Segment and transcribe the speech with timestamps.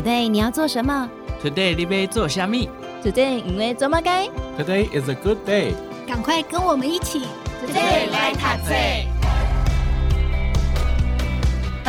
[0.00, 1.10] Today 你要做什么
[1.44, 2.70] ？Today 你要做虾米
[3.04, 4.26] ？Today 因为做么该
[4.56, 5.74] ？Today is a good day。
[6.08, 7.20] 赶快跟我们一起
[7.62, 9.09] ，Today 来读册。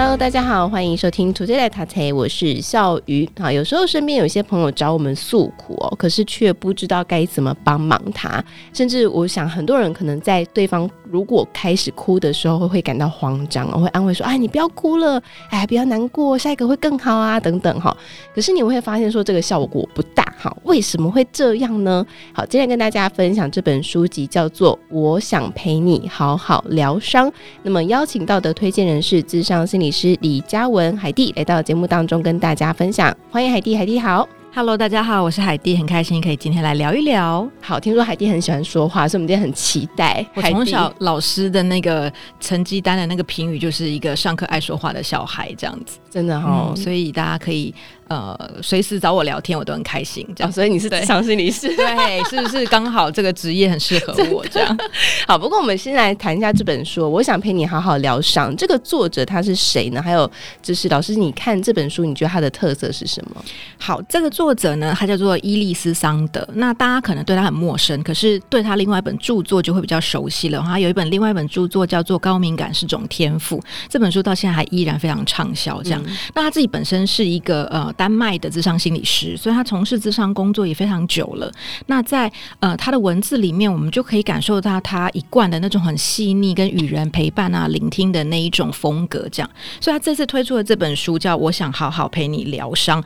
[0.04, 3.30] Hello，大家好，欢迎收听 Today 来读册，我是笑鱼。
[3.40, 8.44] 啊，有时候身边有些朋友找我们诉苦哦，可是却不知道该怎么帮忙他，
[8.74, 10.90] 甚至我想很多人可能在对方。
[11.12, 17.96] 如果开始哭的时候，会会感到慌张，我会安慰说：“哎，你不要哭了，哎，不要难过，下一个会更好啊，等等哈。”
[18.34, 22.04] 可是你会发现说这个效果不大哈，为什么会这样呢？
[22.32, 27.30] 好，今天跟大家分享这本书籍叫做《我想陪你好好疗伤》，
[27.62, 34.28] 那么邀请到的推荐人是智商心理师李嘉文海蒂来到节目当中跟大家分享，欢迎海蒂，海蒂好。
[34.54, 37.50] Hello，大家好，我是海蒂，很开心可以今天来聊一聊。
[37.62, 40.26] 好，听说海蒂很喜欢说话，所以我们今天很期待。
[40.34, 47.74] 我从小老师的那个成绩单的那个评语就是一个上课爱说话的小孩，这样子，真的哈、哦嗯，所以大家可以。
[48.12, 50.28] 呃，随时找我聊天，我都很开心。
[50.36, 54.46] 这样，哦、所以你是咨商心理师， 对，是不是刚好这个职业很适合我？
[54.52, 54.78] 这样
[55.26, 55.38] 好。
[55.38, 57.10] 不过我们先来谈一下这本书。
[57.10, 58.54] 我想陪你好好疗伤。
[58.58, 60.02] 这个作者他是谁呢？
[60.02, 60.30] 还有
[60.62, 63.42] 就是老师，你看这本书，你觉得他的特色是什么？
[63.78, 66.46] 好，这个作者呢，他叫做伊丽丝·桑德。
[66.56, 70.62] 那大家可能对他很陌生，可是对他另外一本著作就会比较熟悉了。
[70.66, 75.82] 他有一本另外一本著作叫做《高敏感是种天赋》，这本书到现在还依然非常畅销。
[75.82, 77.90] 这样、嗯，那他自己本身是一个呃。
[78.02, 81.52] 丹麦的智商心理师，所以他从事智商工作也非常久了。
[81.86, 89.30] 那在呃他的文字里面，我们就可以感受到他一贯的那种很细腻跟与人陪伴啊、聆听的那一种风格。
[89.32, 89.50] 这样，
[89.80, 93.00] 所以他这次推出的这本书叫《我想好好陪你疗伤》，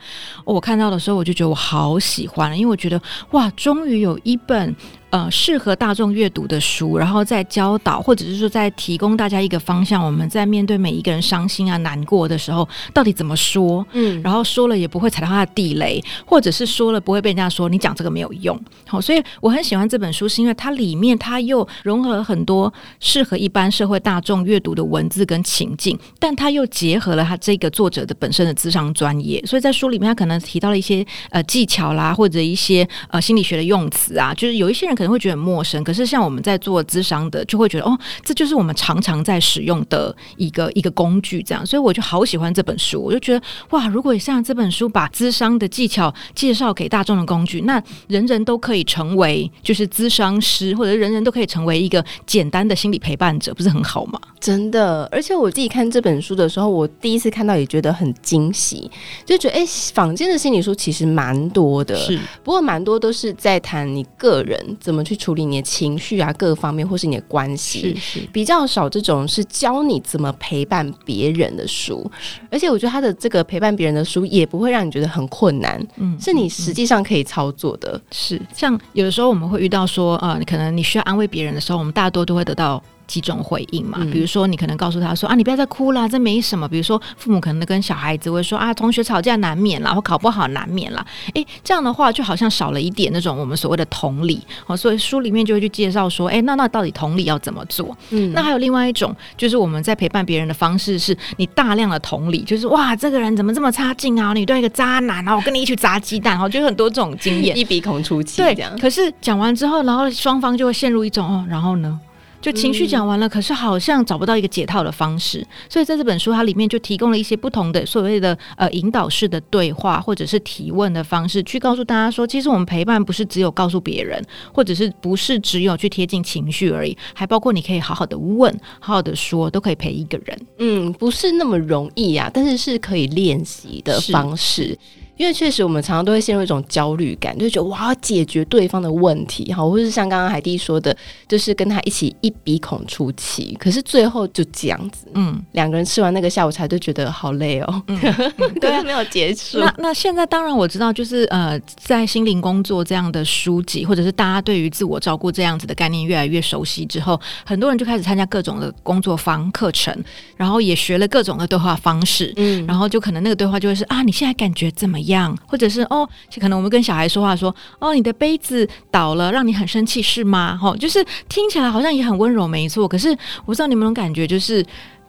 [0.46, 2.98] 我看到的时候我就觉得我好喜欢，因为我觉得
[3.32, 4.74] 哇，终于有一本。
[5.10, 10.04] 呃，适合大众阅读的书，然后再教导，或者是说再提供大家一个方向。
[10.04, 13.86] 我们在面对每一个人伤心啊、难过的时候，到底怎么说？
[13.92, 18.60] 嗯，然后说了也不会踩到他的地雷，或者是说了不会被人家说你讲这个没有用。
[18.86, 29.40] 好，所以我很喜欢这本书，是因为它里面它又融合了很多适合一般社会大众阅读的文字跟情境，但它又结合了他这个作者的本身的智商专业。
[29.46, 34.95] 所以在书里面，他可能提到了一些呃技巧啦，或者一些呃心理学的用词啊，就是有一些人。
[34.96, 43.00] 可能会觉得很陌生，可是像我们在做咨商的，就会觉得哦，这就是我们常常在使用的一个一个工具，这样，所以我就好喜欢这本书。
[43.00, 54.18] 我就觉得哇，如果像这本书把咨商的技巧介绍给大众的工具，那人人都可以成为就是咨商师，或者人人都可以成为一个简单的心理陪伴者，不是很好吗？
[54.40, 58.90] 真的，而且我自己看这本书的时候，我第一次看到也觉得很惊喜，
[59.24, 64.56] 就觉得哎，坊间的心理书其实蛮多的，是，不过蛮多都是在谈你个人。
[64.86, 68.20] 怎么去处理你的情绪啊，各方面或是你的关系，是是。
[68.32, 72.08] 比较少这种是教你怎么陪伴别人的书，
[72.48, 82.80] 而且我觉得他的这个陪伴别人的书也不会让你觉得很困难，嗯，是你实际上可以操作的，是像有的时候我们会遇到说，呃，可能你需要安慰别人的时候，我们大多都会得到。
[83.06, 86.68] 几种回应嘛，比如说你可能告诉他说啊，你不要再哭了，这没什么。
[86.68, 91.04] 比如说父母可能跟小孩子会说啊，同学吵架难免啦，或考不好难免啦。
[91.34, 94.76] 诶，这样的话就好像少了一点那种我们所谓的同理哦。
[94.76, 97.96] 所以书里面就会去介绍说，诶，那那到底同理要怎么做？
[98.10, 104.32] 嗯，那还有另外一种，就是我们在陪伴别人的方式，是你大量的同理，就是哇，这个人怎么这么差劲啊？
[104.32, 112.00] 你对一个渣男啊，我跟你一起砸鸡蛋，哦，就很多这种经验，一鼻孔出气，对，可是讲完之后，然后双方就会陷入一种哦，然后呢？
[112.46, 130.46] 就情绪讲完了，可是好像找不到一个解套的方式，所以在这本书它里面就提供了一些不同的所谓的呃引导式的对话或者是提问的方式，去告诉大家说，其实我们陪伴不是只有告诉别人，或者是不是只有去贴近情绪而已，还包括你可以好好的问，好好的说，都可以陪一个人。
[130.58, 134.78] 嗯，不是那么容易呀、啊，但是是可以练习的方式。
[135.16, 140.96] 因为确实，我们常常都会陷入一种焦虑感，就觉得我要解决对方的问题，好，或是像刚刚海蒂说的，
[141.26, 147.98] 就是跟他一起一鼻孔出气，可是最后就这样子，嗯，两个人吃完那个下午茶就觉得好累哦，嗯
[148.38, 149.58] 嗯、对，没有结束。
[149.58, 159.96] 那那现在当然我知道，就是呃，在心灵工作这样的书籍，或者是大家对于自我照顾这样子的概念越来越熟悉之后，很多人就开始参加各种的工作坊课程，
[160.36, 165.36] 然后也学了各种的对话方式，嗯，然后就可能那个对话就会是啊，你现在感觉怎么样？
[165.46, 166.08] 或者是哦，
[166.40, 170.58] 可能我们跟小孩说话说，哦，你的杯子倒了，让你很生气是吗？
[170.62, 172.86] 哦，就是听起来好像也很温柔，没错。
[172.86, 174.64] 可是我不知道你们有没有感觉，就是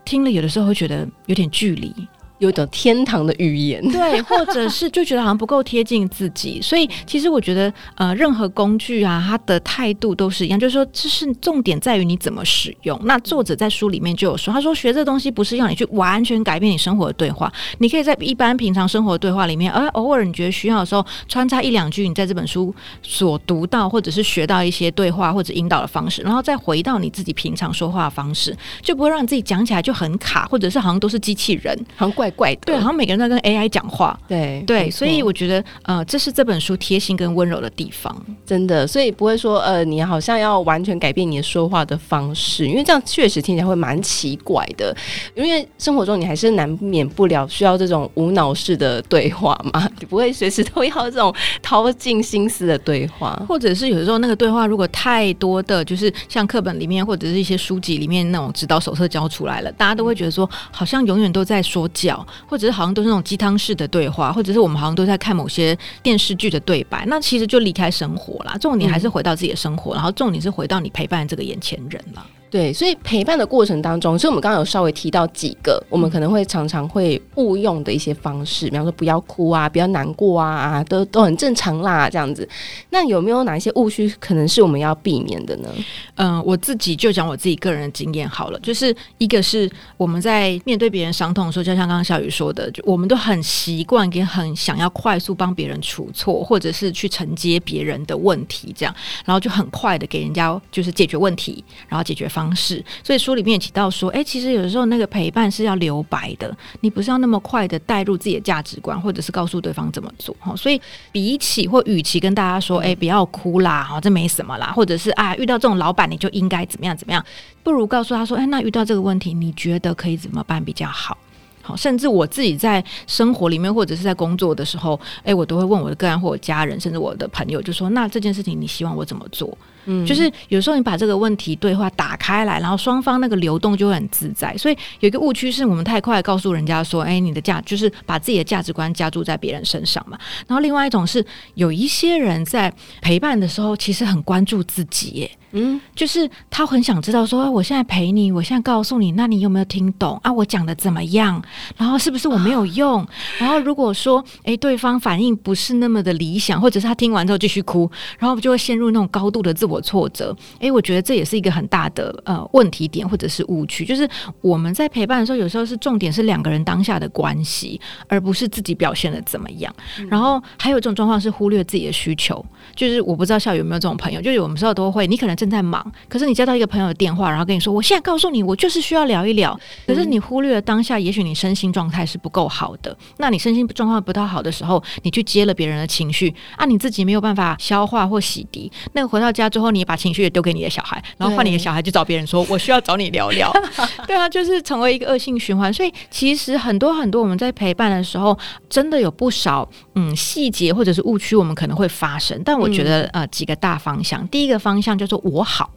[0.05, 1.93] 听了有的时候会觉得有点距离，
[2.39, 12.99] 有一种天堂的语言，对，或者是就觉得好像不够贴近自己， 所以其实我觉得，呃，任何工具啊，它的态度都是一样，就是说，这是重点在于你怎么使用。
[13.05, 32.47] 那作者在书里面就有说，他说学这东西不是要你去完全改变你生活的对话，你可以在一般平常生活的对话里面，而偶尔你觉得需要的时候，穿插一两句你在这本书所读到或者是学到一些对话或者引导的方式，然后再回到你自己平常说话的方式，就不会让你自己讲起来就很卡，或者是好像都是机器人，好像怪。
[32.47, 38.15] 怪的，对，好像每个人在跟 AI 讲话，对对，所以我觉得，呃，这是这本书贴心跟温柔的地方，
[38.45, 44.95] 真的，所以不会说，呃，你好像要完全改变你的说话的方式，因为这样确实听起来会蛮奇怪的，
[45.35, 62.16] 因为生活中你还是难免不了需要这种无脑式的对话嘛， 你不会随时都要这种掏尽心思的对话，或者是有的时候那个对话如果太多的就是像课本里面或者是一些书籍里面那种指导手册教出来了，大家都会觉得说，好像永远都在说教。
[62.47, 68.57] 或者是好像都是那种鸡汤式的对话，或者是我们好像都在看某些电视剧的对白，那其实就离开生活啦。
[68.59, 72.25] 重点还是回到自己的生活，嗯、然后重点是回到你陪伴这个眼前人了。
[72.49, 82.47] 对，所以陪伴的过程当中，所以我们刚刚有稍微提到几个，我们可能会常常会误用的一些方式，比方说不要哭啊，不要难过啊，啊，都都很正常啦，这样子。
[82.89, 85.69] 那有没有哪一些误区，可能是我们要避免的呢？
[86.15, 98.95] 嗯、我自己就讲我自己个人的经验好了，就是一个是我们在面对别人伤痛的时候，就像刚刚小雨说的，就我们都很习惯，跟很想要快速帮别人除错，或者是去承接别人的问题，这样，
[99.25, 102.25] 然后就很快的给人家就是解决问题，然后解决。
[102.37, 110.35] 方式，所以书里面也提到说，哎、欸，其实有的时候那个陪伴是要留白的，你不是要那么快的带入自己的价值观，或者是告诉对方怎么做。
[110.39, 110.79] 哈，所以
[111.11, 117.25] 比起或与其跟大家说，哎、欸，不要哭啦，哈，这没什么啦，或者是啊，遇到这种老板你就应该怎么样怎么样，
[117.63, 121.17] 不如告诉他说，哎、欸，那遇到这个问题，你觉得可以怎么办比较好？
[121.63, 129.57] 好，甚至我自己在生活里面或者是在工作的时候，哎、欸，我都会问我的个案或我家人，甚至我的朋友，就说，那这件事情你希望我怎么做？
[129.87, 134.55] 嗯，就是有时候你把这个问题对话打开来，然后双方那个流动就会很自在。
[134.57, 140.17] 所以有一个误区是我们太快告诉人家说，哎，你的价就是把自己的价值观加注在别人身上嘛。
[140.45, 141.25] 然后另外一种是
[141.55, 145.31] 有一些人在陪伴的时候，其实很关注自己耶。
[145.57, 150.31] 嗯，就是他很想知道说，我现在陪你，我现在告诉你，那你有没有听懂啊？
[150.31, 151.41] 我讲的怎么样？
[151.75, 153.01] 然后是不是我没有用？
[153.01, 153.07] 啊、
[153.39, 157.89] 然后如果说，哎，对方反应不是那么的理想，或者是他听完之后继续哭，
[158.19, 160.35] 然后就会陷入那种高度的自我挫折。
[160.59, 163.85] 哎，我觉得这也是一个很大的呃问题点，或者是误区。
[163.85, 164.07] 就是
[164.41, 169.73] 我们在陪伴的时候，有时候是重点是两个人当下的关系，而不是自己表现的怎么样。
[169.99, 172.45] 嗯、然后还有一种状况是忽略自己的需求，
[172.75, 175.37] 就是我不知道校友有没有这种朋友，就是我们时候都会，你可能。
[175.37, 182.95] 正在忙，可是你接到一个朋友的电话，然后跟你说：“我现在告诉你，我就是需要聊一聊。”可是你忽略了当下，也许你身心状态是不够好的。
[183.17, 188.71] 那你身心状况不太好的时候，你去接了别人的情绪啊，你自己没有办法消化或洗涤。
[188.93, 193.51] 那个回到家之后，你把情绪也丢给你的小孩，然后换你的小孩去找别人说：“我需要找你聊聊。”
[194.07, 195.71] 对啊，就是成为一个恶性循环。
[195.73, 198.37] 所以其实很多很多我们在陪伴的时候，
[198.69, 202.41] 真的有不少嗯细节或者是误区，我们可能会发生。
[202.43, 205.17] 但我觉得、嗯、呃几个大方向，第一个方向叫做。
[205.27, 205.69] 我好，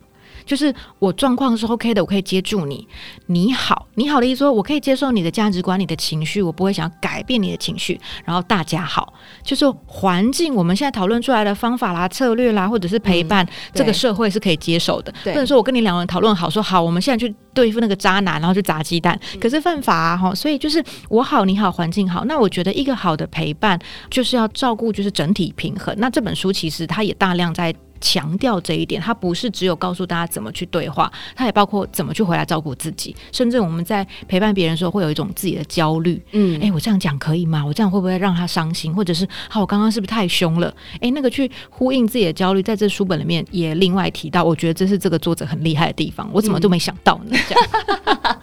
[0.47, 2.87] 就是我状况是 OK 的，我可以接住你。
[3.27, 8.01] 你好，你好的意思说，我可以接受你的价值观、你的情绪，我不会想要改变你的情绪。
[8.25, 9.13] 然后大家好，
[9.43, 15.13] 就是环境，我们现在讨论出来的方法啦、策略啦，或者是陪伴，嗯、这个社会是可以接受的。
[15.25, 20.17] 或者说我跟你两个人讨论好，说好，我们现在去对付那个渣男，然后去砸鸡蛋，可是犯法啊！
[20.17, 22.25] 哈，所以就是我好，你好，环境好。
[22.25, 23.79] 那我觉得一个好的陪伴，
[24.11, 25.95] 就是要照顾，就是整体平衡。
[25.99, 27.73] 那这本书其实它也大量在。
[28.01, 33.15] 强调这一点，它不是只有告诉大家怎么去对话，它也包括怎么去回来照顾自己。
[33.33, 36.21] 甚至我们在陪伴别人的时候，会有一种自己的焦虑。
[36.33, 37.65] 嗯，哎、欸，我这样讲可以吗？
[37.65, 38.95] 我这样会不会让他伤心？
[38.95, 40.69] 或者是，好，我刚刚是不是太凶了？
[40.95, 44.43] 哎、欸，那个去呼应自己的焦虑，在这书本里面也另外提到。
[44.43, 47.37] 我觉得这是这个作者很厉害的地方，我怎么都没想到呢？
[47.49, 47.63] 这样，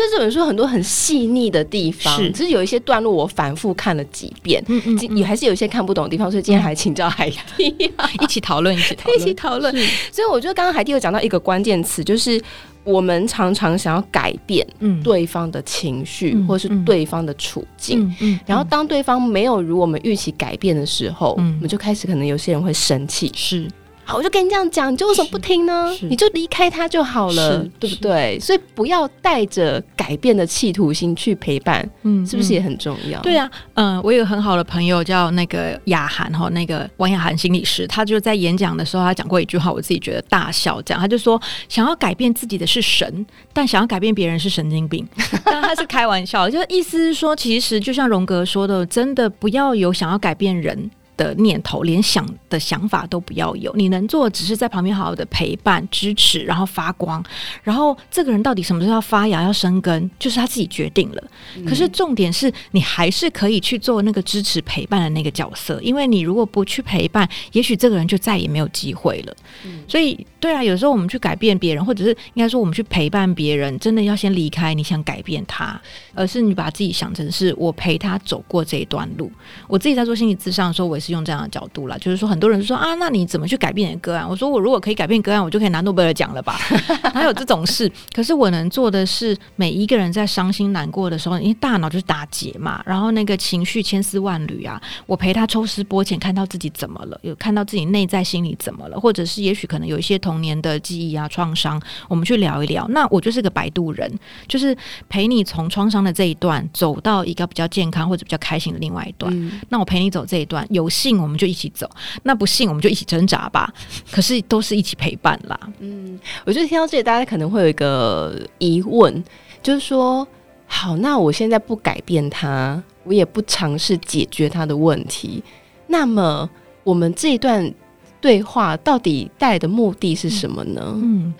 [0.00, 8.76] 得这本书很多很细腻的地方，是，只是有一些段落我反复看了几遍，嗯嗯，嗯，也还是有一些看不懂的地方，所以今天还请教海蒂、 啊、一起讨论。
[8.76, 9.74] 一起讨论，
[10.10, 12.40] 所以我觉得刚刚海蒂有讲到一个关键词，就是
[12.84, 14.66] 我们常常想要改变
[15.02, 18.14] 对方的情绪，嗯、或是对方的处境，
[18.46, 23.68] 然后当对方没有如我们预期改变的时候，嗯、我们就开始可能有些人会生气，是。
[24.10, 25.96] 好，我就跟你这样讲，你就为什么不听呢？
[26.02, 28.36] 你就离开他就好了，对不对？
[28.40, 33.20] 所以不要带着改变的企图心去陪伴，嗯，是不是也很重要？
[33.20, 45.06] 对啊，嗯，我有个很好的朋友叫那个雅涵哈，那个王雅涵心理师，他就在演讲的时候，他讲过一句话，我自己觉得大笑，这样他就说，想要改变自己的是神，但想要改变别人是神经病。
[45.44, 53.72] 但他是开玩笑，就意思是说，其实就像荣格说的，真的不要有想要改变人的念头，连想的想法都不要有。
[53.74, 57.24] 你能做的只是在旁边好好的陪伴、支持，然后发光。
[57.62, 61.24] 然后这个人到底什么时候要发芽、要生根，就是他自己决定了。
[61.56, 69.36] 嗯、可是重点是你还是可以去做那个支持陪伴的那个角色，因为你如果不去陪伴，也许这个人就再也没有机会了。
[69.64, 75.78] 嗯、所以，对啊，有时候我们去改变别人，或者是应该说我们去陪伴别人，真的要先离开你想改变他，
[76.14, 79.30] 而是你把自己想成是我陪他走过这一段路。
[79.68, 81.10] 我自己在做心理咨商的时候，我也是。
[81.10, 84.26] 用这样的角度啦，就是说，很多人说啊，那你怎么去改变你的个案？
[84.26, 86.58] 我说，我如果可以改变个案，我就可以拿诺贝尔奖了吧？
[87.14, 87.90] 哪有这种事？
[88.14, 102.86] 可是我能做的是，每一个人在伤心难过的时候，因为大脑就是打结嘛，然后那个情绪千丝万缕啊，我陪他抽丝剥茧，看到自己怎么了，有看到自己内在心里怎么了，或者是也许可能有一些童年的记忆啊创伤，我们去聊一聊。
[102.88, 104.08] 那我就是个摆渡人，
[104.46, 104.76] 就是
[105.08, 109.32] 陪你从创伤的这一段走到一个比较健康或者比较开心的另外一段。
[109.34, 110.90] 嗯、那我陪你走这一段，有。
[110.90, 111.88] 幸我们就一起走，
[112.24, 113.72] 那不信我们就一起挣扎吧。
[114.10, 115.58] 可是都是一起陪伴啦。
[115.80, 119.22] 嗯，我觉得听到这里，大家可能会有一个疑问，
[119.62, 120.26] 就是说，
[120.66, 125.42] 好，那我现在不改变他，我也不尝试解决他的问题，
[125.86, 126.48] 那么
[126.84, 127.72] 我们这一段
[128.20, 130.82] 对话到底带来的目的是什么呢？
[130.96, 131.34] 嗯。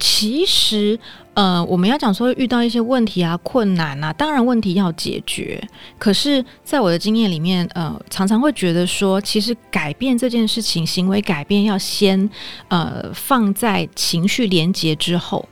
[0.00, 0.98] 其实，
[1.34, 5.62] 呃，我们要讲说遇到一些问题啊、困难啊，当然问题要解决。
[5.98, 12.28] 可是，在我的经验里面，呃，常常会觉得说，其实改变这件事情，行为改变要先，
[12.68, 15.46] 呃，放在情绪连接之后。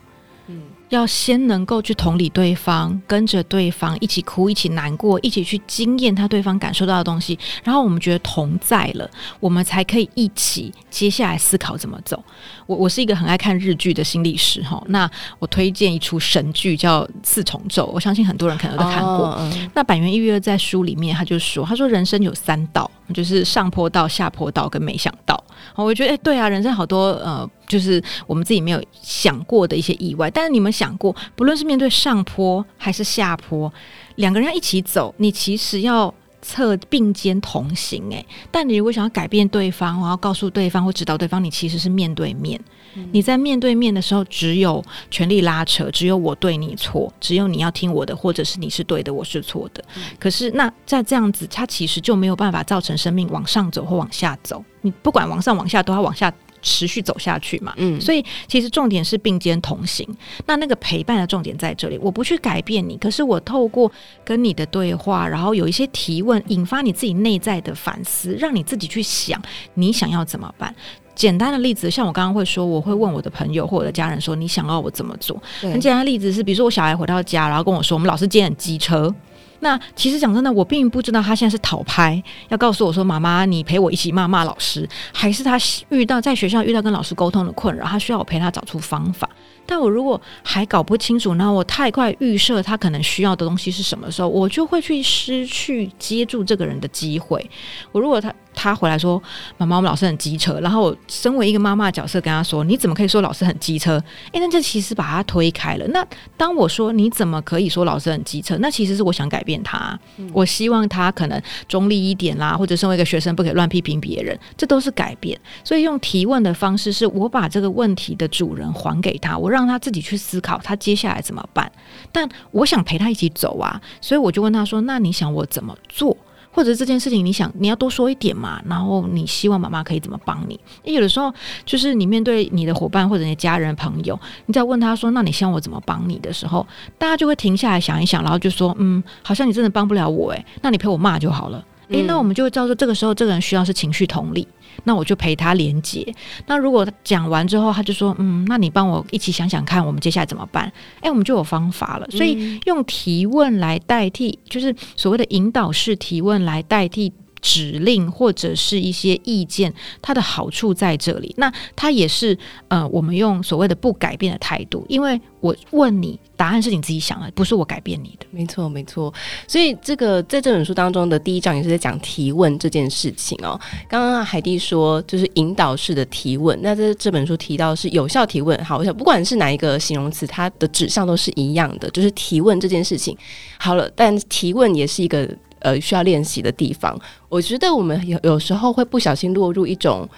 [0.89, 9.09] 要先能够去同理对方，跟着对方一起哭，一起难过，一起去经验他对方感受到的东西，然后我们觉得同在了，
[9.41, 12.23] 我们才可以一起接下来思考怎么走。
[12.67, 19.29] 我我是一个很爱看日剧的心理师哈，那我推荐一出神剧叫《四重奏》，我相信很多人可能都看过。
[19.29, 19.71] Oh, uh.
[19.75, 25.43] 那坂元裕二在书里面他就说，他说人生有三道，就是上坡道、下坡道跟没想到。
[25.75, 30.31] 我觉得，哎，对啊，人生好多呃，就是我们自己没有想过的一些意外。
[30.31, 33.73] 但是你们想过，不论是面对上坡还是下坡，
[34.17, 36.13] 两个人要一起走，你其实要。
[36.41, 42.59] 侧并肩同行，诶，但你如果想要改变对方，然后告诉对方或指导对方，你其实是面对面。
[42.95, 49.85] 嗯、你在面对面的时候，只有权力拉扯，只有我对你错，只有你要听我的，或者是你是对的，我是错的。
[49.97, 54.65] 嗯、可是那在这样子，它其实就没有办法造成生命往上走或往下走。
[54.83, 56.33] 你不管往上往下，都要往下。
[56.63, 60.07] 持续走下去嘛，嗯，所以其实重点是并肩同行。
[60.47, 63.91] 那那个陪伴的重点在这里，我不去改变你，可是我透过
[64.25, 69.41] 跟你的对话，然后有一些提问，引发你自己内在的反思，让你自己去想
[69.75, 70.75] 你想要怎么办。
[71.15, 75.37] 简单的例子，像我刚刚会说，我会问我的朋友或者家人说，你想要我怎么做？
[75.61, 79.13] 很简单的例子是，比如说我小孩回到家，然后跟我说，我们老师今天很机车。
[79.61, 89.29] 那其实讲真的，我并不知道他现在是讨拍，要告诉我说：“妈妈，你陪我一起骂骂老师。”还是他遇到在学校遇到跟老师沟通的困扰，他需要我陪他找出方法。
[89.67, 97.51] 但我如果还搞不清楚，那我太快预设他可能需要的东西是什么时候，我就会去失去接住这个人的机会。
[97.93, 98.33] 我如果他。
[98.59, 99.23] 他回来说
[99.57, 105.87] ：“妈妈，我们老师很机车。”然后我身为一个妈妈的角色跟他说：“你怎么可以说老师很机车？”诶，那这其实把他推开了。
[105.89, 106.05] 那
[106.37, 108.59] 当我说你怎么可以说老师很机车？
[108.59, 109.97] 那其实是我想改变他。
[110.17, 115.39] 嗯、我希望他可能中立一点啦，或者身为一个学生不可以乱批评别人，这都是改变。
[115.63, 121.71] 所以用提问的方式，是我把这个问题的主人还给他，我让他自己去思考他接下来怎么办。
[122.11, 126.17] 但我想陪他一起走啊，所以我就问他说：“那你想我怎么做？”
[126.59, 128.61] 或者这件事情，你想你要多说一点嘛？
[128.69, 130.59] 然后你希望妈妈可以怎么帮你？
[130.83, 131.33] 因有的时候，
[131.65, 136.67] 就是你面对你的伙伴或者你的家人朋友，你在问他说：“那你希望我怎么帮你？”的时候，
[136.99, 144.47] 大家就会停下来想一想，然后就说：“嗯，好像你真的帮不了我，诶，那你陪我骂就好了。”诶，那我们就会知道说，这个时候这个人需要是情绪同理。
[144.85, 146.07] 那我就陪他连接。
[146.47, 152.07] 那如果讲完之后，他就说：“嗯，那你帮我一起想想看，我们接下来怎么办？”诶，我们就有方法了。
[152.11, 161.35] 所以用提问来代替，就是所谓的引导式提问来代替指令或者是一些意见，它的好处在这里。
[161.37, 162.37] 那它也是
[162.69, 168.27] 呃，我们用所谓的不改变的态度，因为我问你，答案是你自己想的，不是我改变你的。
[168.31, 169.13] 没错，没错。
[169.47, 173.59] 所以这个在这本书当中的第一章也是在讲提问这件事情哦。
[173.89, 178.59] 刚刚海蒂说就是引导式的提问，那这这本书提到是有效提问。
[178.65, 183.17] 好，我想不管是哪一个形容词，它的指向都是一样的，就是提问这件事情。
[183.59, 185.29] 好了，但提问也是一个。
[185.61, 186.99] 呃，需要练习的地方，
[187.29, 190.09] 我觉得我们有有时候会不小心落入一种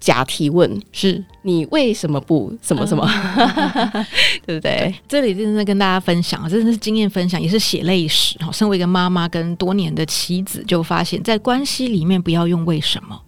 [0.00, 4.06] 假提问，是你为什么不什么什么，嗯、
[4.44, 4.94] 对不对？
[5.06, 8.36] 这里真的跟大家分享，真的是经验分享，也是血泪史。
[8.52, 13.20] 身为一个妈妈跟多年的妻子，就发现，在关系里面不要用为什么。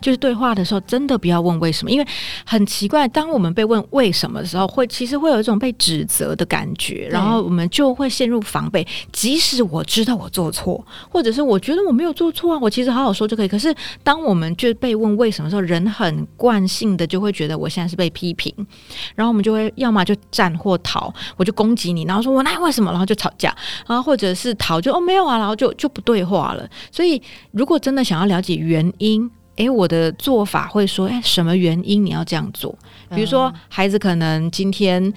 [0.00, 2.06] 就是对话的时候，真的不要问为什么，因为
[2.44, 8.86] 很奇怪，当我们被问为什么的时候，会其实会有一种被指责的感觉，然后我们就会陷入防备。
[9.12, 13.48] 即使我知道我做错，或者是我觉得我没有做错啊，我其实好好说就可以。
[13.48, 18.52] 可是当我们就被问为什么的时候，人很惯性的就会觉得我现在是被批评，
[19.14, 23.54] 然后我们就会要么就战或逃，我就攻击你，然后说我那为什么，然后就吵架，
[23.86, 26.68] 然后或者是逃就哦没有啊，然后就就不对话了。
[26.90, 27.20] 所以
[27.52, 32.76] 如果真的想要了解原因，诶，我的做法会说，诶，什么原因你要这样做？
[33.10, 35.12] 比如说，孩子可能今天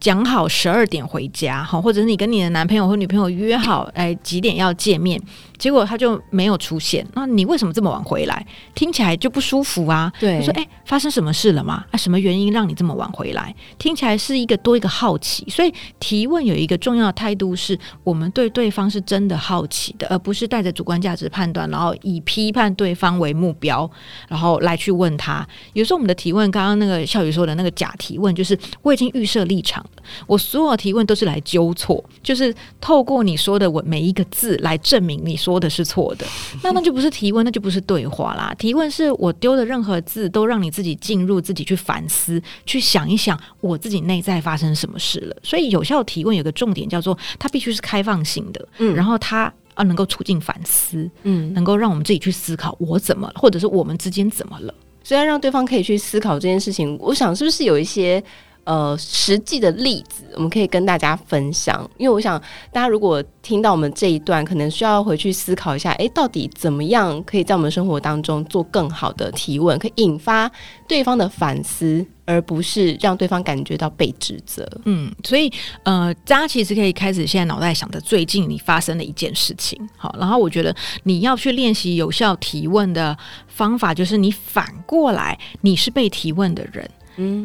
[0.00, 5.20] 讲好十二点回家，好，或者是你跟你的男朋友或女朋友约好，哎，几点要见面。
[5.58, 8.46] 结果他就没有出现，那你为什么这么晚回来？
[8.76, 10.12] 听起来就不舒服啊。
[10.20, 11.84] 对，我说，哎，发生什么事了吗？
[11.90, 13.52] 啊，什么原因让你这么晚回来？
[13.76, 23.90] 听起来是一个多一个好奇，所以提问有一个重要的态度是，我们对对方是真的好奇的，而不是带着主观价值判断，然后以批判对方为目标，
[24.28, 25.44] 然后来去问他。
[25.72, 35.58] 有时候我们的提问，刚刚那个笑宇说的那个假提问，就是我已经预设立场了，我所有提问都是来纠错，就是透过你说的我每一个字来证明你说。
[35.58, 36.24] 的是错的，
[36.62, 38.54] 那那就不是提问，那就不是对话啦。
[38.56, 45.36] 提问是我丢的任何字都让你自己进入，自己去反思，去想一想我自己内在发生什么事了。
[45.42, 54.72] 所以有效提问有个重点叫做，它必须是开放性的，嗯，然后它啊能够促进反思，嗯，能够让我们自己去思考我怎么了，或者是我们之间怎么了。
[55.02, 58.22] 虽然让对方可以去思考这件事情，我想是不是有一些。
[58.68, 62.38] 呃，实际的例子我们可以跟大家分享，因为我想
[62.70, 70.50] 大家如果听到我们这一段，可能需要回去思考一下，诶，到底怎么样可以在我们生活当中做更好的提问，可以引发
[70.86, 74.70] 对方的反思，而不是让对方感觉到被指责。
[74.84, 75.50] 嗯，所以
[75.84, 86.86] 呃，大家其实可以开始现在脑袋想的最近你发生的一件事情，好，然后我觉得你要去练习有效提问的方法，就是你反过来，你是被提问的人。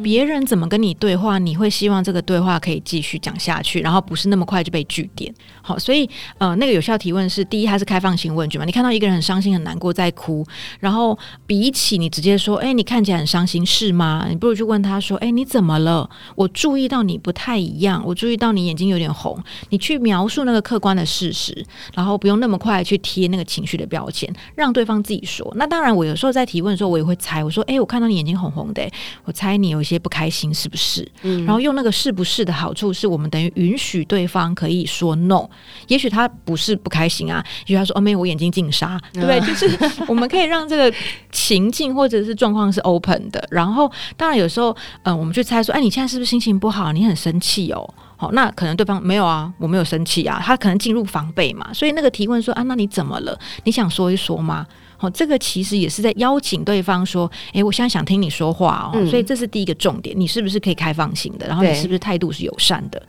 [0.02, 5.34] 别人怎么跟你对话，你会希望这个对话可以继续讲下去，然后不是那么快就被拒点。
[5.62, 8.64] 好，所以呃，那个有效提问是第一，它是开放性问句嘛。
[8.64, 10.46] 你看到一个人很伤心、很难过在哭，
[10.78, 14.26] 然后比起你直接说，哎，你看起来很伤心是吗？
[14.28, 16.08] 你不如去问他说，哎，你怎么了？
[16.36, 19.36] 我注意到你不太一样，我注意到你眼睛有点红。
[19.70, 25.52] 你去描述那个客观的事实，然后不用那么快去贴那个情绪的标签，让对方自己说。
[25.56, 28.88] 那当然，我有时候在提问的时候，我也会猜，我说，哎，我看到你眼睛红红的，
[29.24, 29.58] 我猜。
[29.64, 31.10] 你有一些不开心，是不是？
[31.22, 35.48] 嗯，然后用那个是不是的好处是我们等于允许对方可以说 no，
[35.88, 39.40] 也许他不是不开心啊，也许他说哦，没有，我眼睛进沙，对不对？
[39.40, 40.94] 就是我们可以让这个
[41.32, 43.42] 情境或者是状况是 open 的。
[43.50, 44.70] 然后当然有时候，
[45.02, 46.92] 嗯、呃，我们去猜说，哎，你现在是不是心情不好？
[46.92, 47.88] 你很生气哦。
[48.16, 51.72] 好，那可能对方没有啊，我没有生气啊，他可能进入防备嘛。
[51.72, 53.38] 所以那个提问说啊，那你怎么了？
[53.64, 54.66] 你想说一说吗？
[54.98, 58.98] 哦，这个其实也是在邀请对方说：“哎，我现在想听你说话哦。
[58.98, 61.46] 嗯”所以这是第一个重点，你是不是可以开放性的？
[61.46, 63.02] 然后你是不是态度是友善的？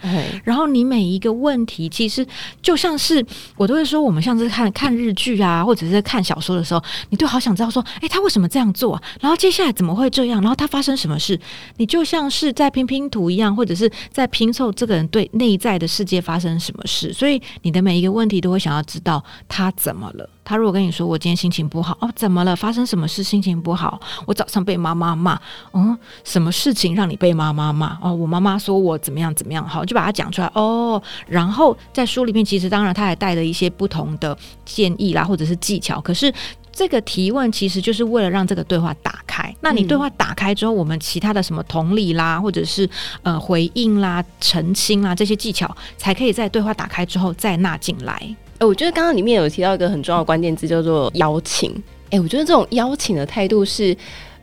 [0.43, 2.25] 然后你每一个问题，其实
[2.61, 9.01] 就像是我都会说，我们像是看看日剧啊，或者是在看小说的时候，你都好想知道说：“哎，他为什么这样做？
[9.19, 10.41] 然后接下来怎么会这样？
[10.41, 11.39] 然后他发生什么事？”
[11.77, 17.13] 你就像是在拼拼图一样，或者是在拼凑这个人对内在的世界发生什么事。
[17.13, 20.29] 所以你的每一个问题都会想要知道他怎么了。
[20.45, 22.55] 他如果跟你说，我今天心情不好哦，怎么了？
[22.55, 23.23] 发生什么事？
[23.23, 23.99] 心情不好？
[24.27, 25.37] 我早上被妈妈骂。
[25.73, 27.97] 嗯，什么事情让你被妈妈骂？
[28.01, 29.67] 哦，我妈妈说我怎么样怎么样。
[29.67, 31.01] 好，就把它讲出来哦。
[31.27, 35.99] 然后在书里面，其实当然他还带了一些不同的建议啦，或者是技巧。
[35.99, 36.31] 可是
[36.71, 39.51] 这个提问其实就是为了让这个对话打开。
[39.61, 42.87] 那你对话打开之后，我们其他的什么同理啦，或者是
[43.23, 48.35] 呃回应啦、澄清啦这些技巧，才可以在对话打开之后再纳进来。
[48.59, 51.71] 我觉得刚刚里面有提到一个很重要的关键字，叫做邀请。
[52.11, 53.95] 哎，我觉得这种邀请的态度是，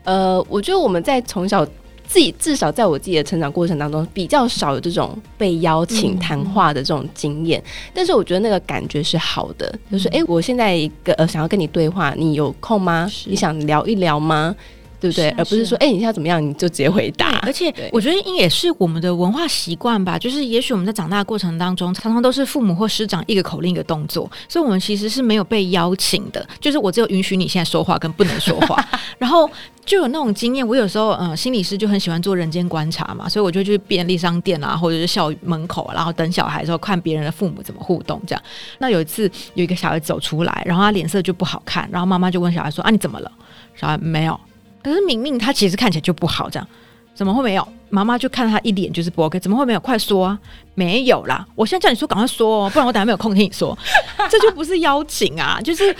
[0.03, 1.65] 呃，我觉得我们在从小
[2.05, 7.59] 自己至少在我自己的成长过程当中，比较少有这种被邀请谈话的这种经验。
[7.61, 13.09] 嗯、但是我觉得那个感觉是好的，嗯、就是哎、欸，我现在一个呃想要跟你对话，你有空吗？
[13.25, 14.55] 你想聊一聊吗？
[15.03, 15.29] 对不对？
[15.31, 16.41] 而不是说，哎，你现在怎么样？
[16.41, 17.39] 你就直接回答。
[17.39, 20.17] 而且，我觉得也是我们的文化习惯吧。
[20.17, 26.47] 就是，也许我们在长大的过程当中，常常都是父母或师长一个口令一个动作，所以我们其实是没有被邀请的。
[26.61, 28.81] 就是我只有允许你现在说话，跟不能说话。
[29.19, 29.49] 然后
[29.85, 30.65] 就有那种经验。
[30.65, 38.21] 我有时候，嗯，心理师就很喜欢做人间观察嘛，所以我就去便利商店啊，或者是校门口，啊然后等小孩的时候，看别人的父母怎么互动。
[38.25, 38.41] 这样，
[38.77, 43.29] 那有一次有一个小孩走出来，然后他脸色就不好看，然后妈妈就问小孩说：“啊，你怎么了？”
[43.75, 44.39] 小孩没有。
[44.83, 46.67] 可是明明他其实看起来就不好，这样
[47.15, 47.67] 怎么会没有？
[47.89, 49.79] 妈妈就看他一脸就是不 OK，怎么会没有？
[49.79, 50.39] 快说啊！
[50.73, 51.45] 没有啦！
[51.53, 53.77] 我现在叫你说，赶快说哦，不然我等下没有空听你说。
[54.31, 55.61] 这就不是邀请啊！
[55.63, 55.95] 就是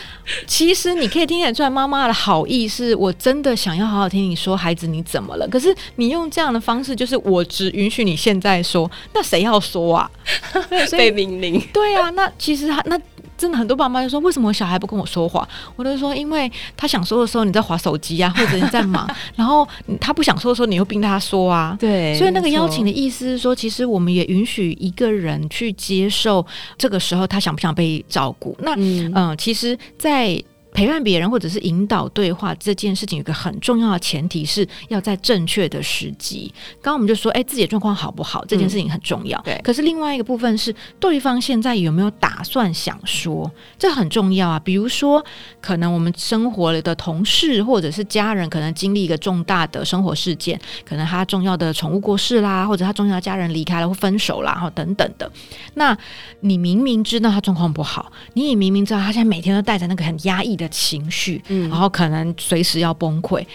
[0.48, 5.48] 其实你可以听得出来妈妈的好意，是我真的想要好好听你说，孩子你怎么了？
[5.48, 10.10] 可是你用这样的方式，就是我只允许你现在说，那谁要说啊？
[10.98, 11.62] 被命令。
[11.72, 13.00] 对啊，那其实他那。
[13.44, 19.68] 真的很多爸妈就说：“为什么我小孩不跟我说话？”我都说：“因为他想说的时候你在划手机啊，或者你在忙； 然后
[20.00, 26.46] 他不想说的时候，你又逼他说啊。”对，所以那个邀请的意思是说，其实我们也允许一个人去接受
[26.78, 28.56] 这个时候他想不想被照顾。
[28.62, 30.42] 那嗯、呃，其实，在。
[30.74, 36.52] 陪伴别人或者是引导对话这件事情，有一个很重要的前提是要在正确的时机。
[36.82, 38.44] 刚刚我们就说，哎，自己的状况好不好？
[38.46, 39.40] 这件事情很重要。
[39.44, 39.60] 对。
[39.64, 43.50] 可是另外一个部分是，对方现在有没有打算想说？
[43.78, 44.60] 这很重要啊。
[44.60, 45.24] 比如说，
[45.62, 55.32] 可能我们生活里的同事或者是家人，可能经历一个重大的生活事件，可能他重要的宠物过世啦，或者他重要的家人离开了或分手啦，然后等等的。
[55.76, 55.96] 那
[56.40, 60.63] 你明明知道他状况不好，你也明明知道他现在每天都带着那个很压抑的。
[60.64, 63.46] 的情绪，然后可能随时要崩溃。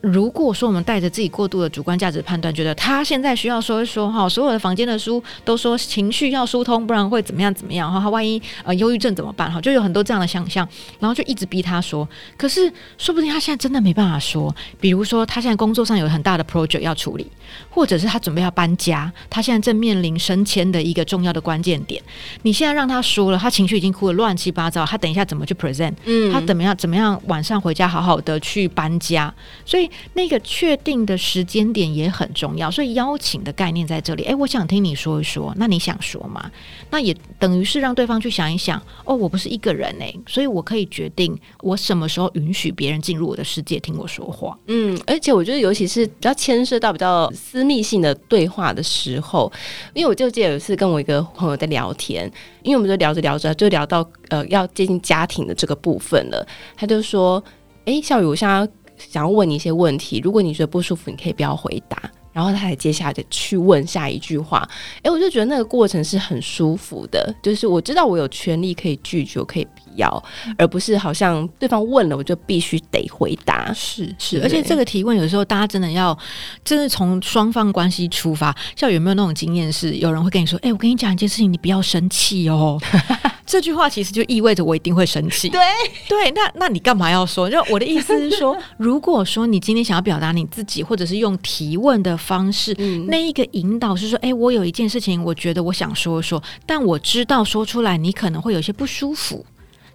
[0.00, 9.60] 如果说我们带着自己过度的主观价值判断，觉得他现在需要说一说哈，所有的房间的书都说情绪要疏通，不然会怎么样怎么样哈，他万一呃忧郁症怎么办哈？
[9.60, 10.66] 就有很多这样的想象，
[11.00, 12.08] 然后就一直逼他说。
[12.36, 17.26] 可是说不定他现在真的没办法说，比如说他现在工作上有很大的 project 要处理，
[17.68, 22.00] 或者是他准备要搬家，他现在正面临升迁的一个重要的关键点。
[22.42, 25.94] 你现在让他说了，他情绪已经哭得乱七八糟，他等一下怎么去 present？
[26.04, 29.34] 嗯，他怎么样怎么样晚上回家好好的去搬家？
[29.66, 29.87] 所以。
[30.14, 34.24] 那个确定的时间点也很重要，所以邀请的概念在这里。
[34.24, 36.50] 诶，我想听你说一说，那你想说吗？
[36.90, 38.80] 那也等于是让对方去想一想。
[39.04, 44.56] 哦，我不是一个人诶，所以我可以决定我什么时候允许别人进入我的世界听我说话。
[44.66, 49.50] 嗯，而且我觉得，尤其是比较牵涉到比较私密性的对话的时候，
[49.94, 52.30] 因为我就记得有一次跟我一个朋友在聊天，
[52.62, 56.46] 因为我们就聊着聊着就聊到呃要接近家庭的这个部分了，
[56.76, 57.42] 他就说
[57.86, 58.68] ：“诶，小雨，我现在。”
[58.98, 61.98] 想要问你一些问题，如果你觉得不舒服，你可以不要回答。
[62.30, 64.68] 然后他才接下来去问下一句话。
[65.02, 69.66] 诶，我就觉得那个过程是很舒服的，就是我知道我有权利可以拒绝，我可以
[69.98, 70.24] 要，
[70.56, 73.70] 而不是好像对方问了我就必须得回答。
[73.74, 76.18] 是是，而且这个提问有时候大家真的要，
[76.64, 78.56] 真的从双方关系出发。
[78.74, 82.80] 像有没有那种经验是，有人会跟你说：“诶，我跟你讲一件事情，你不要生气哦。
[83.44, 85.48] ”这句话其实就意味着我一定会生气。
[85.48, 85.58] 对
[86.06, 87.48] 对，那那你干嘛要说？
[87.48, 99.44] 就我的意思是说，如果说你今天想要表达你自己，或者是用提问的方式，嗯、那一个引导是说，哎，我有一件事情，我觉得我想说说，但我知道说出来你可能会有些不舒服。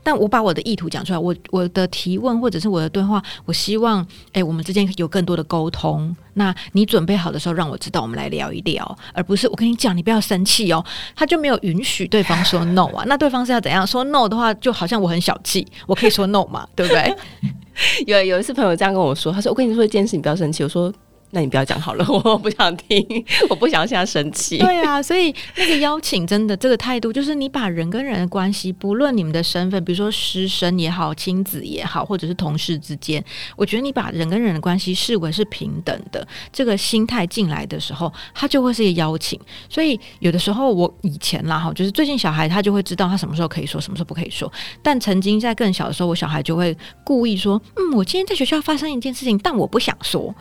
[0.03, 6.15] 但我把我的意图讲出来，我我的提问或者是我的对话，我希望，哎，我们之间有更多的沟通。
[6.33, 10.83] 那你准备好的时候，让我知道，我们来聊一聊，而不是我跟你讲，你不要生气哦。
[11.15, 13.03] 他就没有允许对方说 no 啊？
[13.07, 17.15] 那对方是要怎样说 no 的话，就好像我很小气，我可以说 no 嘛，对不对？
[18.05, 20.93] 有有一次朋友这样跟我说，他说：“我跟你说一件事，你不要生气。”我说。
[21.35, 23.03] 那你不要讲好了， 我不想听，
[23.49, 24.59] 我不想现在生气。
[24.59, 33.23] 对啊，所以那个邀请真的这个态度，就是你把人跟人的关系，不论你们的身份，比如说师生也好，亲子也好，或者是同事之间，
[33.55, 39.39] 我觉得你把人跟人的关系视为是平等的，这个心态进来的时候，他就会是一个邀请。
[39.67, 44.51] 所以有的时候我以前啦哈，就是最近小孩他就会知道他什么时候可以说，什么时候不可以说。
[44.83, 50.35] 但曾经在更小的时候，我小孩就会故意说：“嗯，我今天在学校发生一件事情，但我不想说。”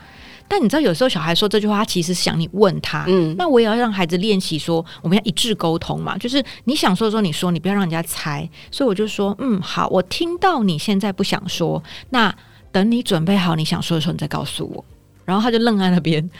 [0.53, 3.07] 但你知道，有时候小孩说这句话，他其实想你问他。
[3.09, 6.19] 嗯，那我也要让孩子练习说，我们要一致沟通嘛。
[6.19, 8.47] 就是你想说的时候，你说，你不要让人家猜。
[8.71, 12.35] 所以我就说，嗯，好，我听到你现在不想说，那
[12.71, 14.85] 等你准备好你想说的时候，你再告诉我。
[15.25, 16.31] 然后他就愣在那边。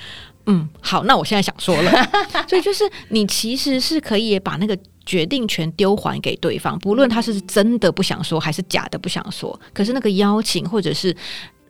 [0.45, 1.91] 嗯，好，那我现在想说了。
[2.47, 11.17] 所以就是你其实是可以把那个决定权丢还给对方，不论他是真的不想说还是假的不想说，可是那个邀请或者是。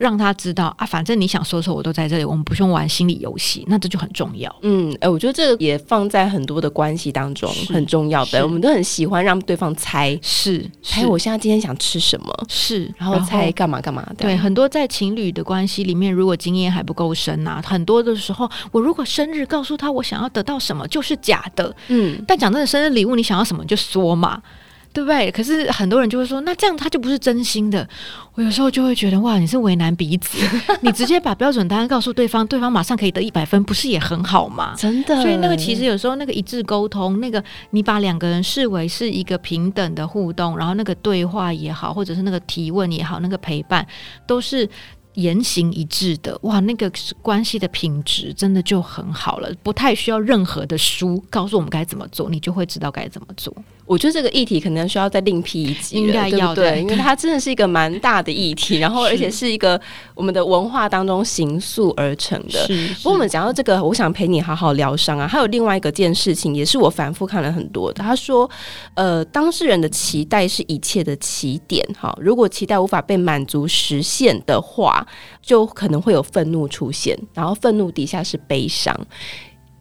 [0.03, 4.53] 让他知道啊，反正你想说的时候，我都在这里，我们不用玩心理游戏，那这就很重要。
[4.63, 14.05] 嗯，哎、欸，我觉得这个也放在很多的关系当中很重要的，我们都很喜欢让对方猜，是猜我现在今天想吃什么，是，然后猜干嘛干嘛。
[14.19, 21.73] 对，很多在情侣的关系里面，如果经验还不够深啊，很多的时候，我如果生日告诉他我想要得到什么，就是假的。
[21.87, 24.43] 嗯，但讲真的，生日礼物你想要什么就说嘛。
[24.93, 25.31] 对不对？
[25.31, 27.89] 可是很多人就会说，那这样他就不是真心的。
[28.35, 30.39] 我有时候就会觉得，哇，你是为难彼此。
[30.83, 34.75] 你直接把标准答案告诉对方，对方马上可以得一百分，不是也很好吗？
[34.77, 35.21] 真的。
[35.23, 43.87] 所以那个其实有时候那个一致沟通，那个你把两个人视为是一个平等的互动，然后那个对话也好，或者是那个提问也好，那个陪伴
[44.27, 44.69] 都是。
[45.15, 53.55] 言行一致的，哇，那个关系的品质真的就很好了，不太需要任何的书告诉我们该怎么做，你就会知道该怎么做。
[53.85, 59.79] 我觉得这个议题可能需要再另辟一集，应该要对，对，因为它真的是一个蛮大的议题， 然后而且是一个
[60.15, 62.67] 我们的文化当中形塑而成的。
[63.03, 65.27] 不过我们讲到这个，我想陪你好好疗伤啊。
[65.27, 68.03] 还有另外一个件事情，也是我反复看了很多的。
[68.03, 68.49] 他说，
[68.95, 75.02] 呃，当事人的期待是一切的起点，哈，如果期待无法被满足实现的话，
[75.41, 78.95] 就可能会有愤怒出现，然后愤怒底下是悲伤。